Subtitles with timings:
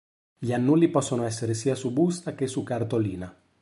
[0.39, 3.37] Gli annulli possono essere sia su busta che su cartolina.